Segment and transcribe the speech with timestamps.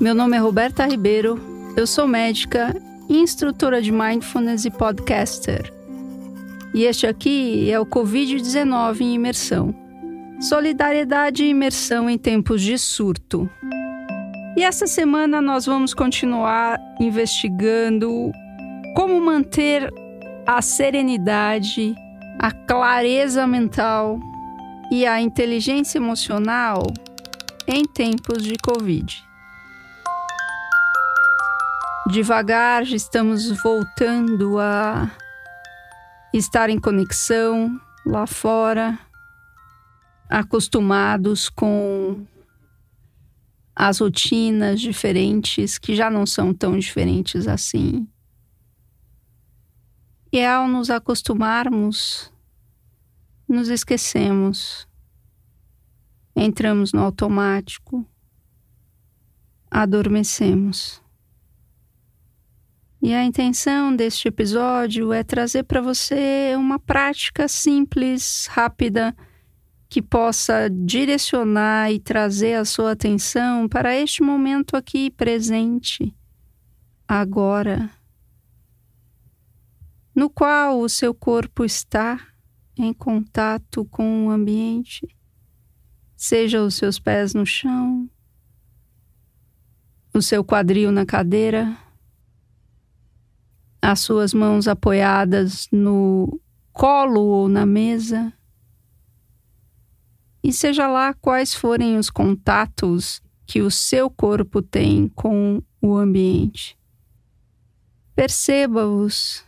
[0.00, 1.38] Meu nome é Roberta Ribeiro,
[1.76, 2.74] eu sou médica,
[3.10, 5.70] instrutora de mindfulness e podcaster.
[6.72, 9.74] E este aqui é o Covid-19 em imersão.
[10.40, 13.50] Solidariedade e imersão em tempos de surto.
[14.56, 18.32] E essa semana nós vamos continuar investigando
[18.96, 19.92] como manter
[20.46, 21.94] a serenidade,
[22.38, 24.18] a clareza mental
[24.90, 26.82] e a inteligência emocional
[27.66, 29.27] em tempos de Covid.
[32.10, 35.14] Devagar estamos voltando a
[36.32, 38.98] estar em conexão lá fora,
[40.26, 42.26] acostumados com
[43.76, 48.08] as rotinas diferentes que já não são tão diferentes assim.
[50.32, 52.32] E ao nos acostumarmos,
[53.46, 54.88] nos esquecemos,
[56.34, 58.06] entramos no automático,
[59.70, 61.06] adormecemos.
[63.08, 69.16] E a intenção deste episódio é trazer para você uma prática simples, rápida,
[69.88, 76.14] que possa direcionar e trazer a sua atenção para este momento aqui presente,
[77.08, 77.90] agora,
[80.14, 82.20] no qual o seu corpo está
[82.76, 85.08] em contato com o ambiente,
[86.14, 88.06] seja os seus pés no chão,
[90.12, 91.87] o seu quadril na cadeira
[93.80, 96.40] as suas mãos apoiadas no
[96.72, 98.32] colo ou na mesa.
[100.42, 106.78] E seja lá quais forem os contatos que o seu corpo tem com o ambiente.
[108.14, 109.44] Perceba-os,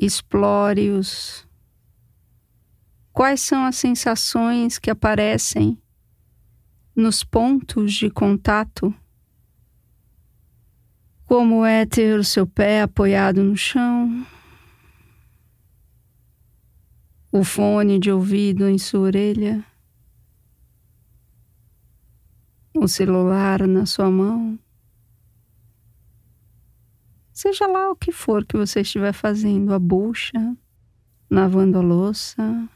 [0.00, 1.46] explore-os.
[3.12, 5.78] Quais são as sensações que aparecem
[6.94, 8.94] nos pontos de contato?
[11.34, 14.26] Como é ter o seu pé apoiado no chão,
[17.32, 19.64] o fone de ouvido em sua orelha,
[22.76, 24.58] o celular na sua mão.
[27.32, 30.54] Seja lá o que for que você estiver fazendo, a bucha,
[31.30, 32.68] lavando a louça,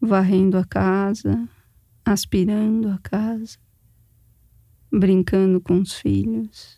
[0.00, 1.46] varrendo a casa,
[2.06, 3.58] aspirando a casa,
[4.90, 6.77] brincando com os filhos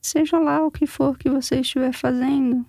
[0.00, 2.64] seja lá o que for que você estiver fazendo,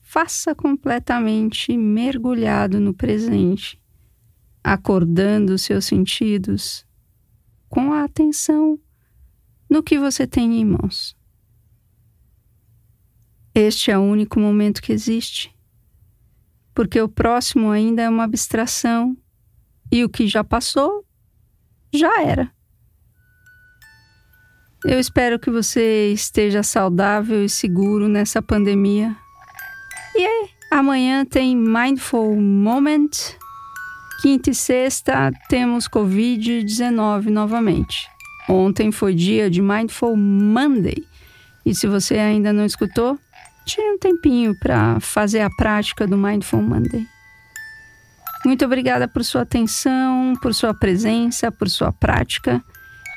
[0.00, 3.80] faça completamente mergulhado no presente,
[4.62, 6.86] acordando os seus sentidos
[7.68, 8.78] com a atenção
[9.68, 11.16] no que você tem em mãos.
[13.54, 15.52] Este é o único momento que existe,
[16.74, 19.16] porque o próximo ainda é uma abstração
[19.90, 21.04] e o que já passou
[21.92, 22.53] já era.
[24.84, 29.16] Eu espero que você esteja saudável e seguro nessa pandemia.
[30.14, 33.08] E amanhã tem Mindful Moment.
[34.20, 38.10] Quinta e sexta temos Covid-19 novamente.
[38.46, 41.02] Ontem foi dia de Mindful Monday.
[41.64, 43.18] E se você ainda não escutou,
[43.64, 47.06] tire um tempinho para fazer a prática do Mindful Monday.
[48.44, 52.62] Muito obrigada por sua atenção, por sua presença, por sua prática